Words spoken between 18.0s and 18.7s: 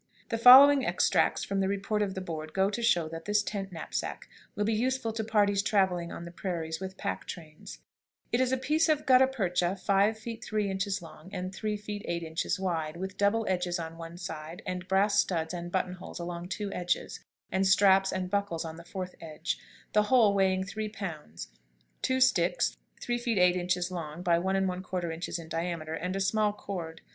and buckles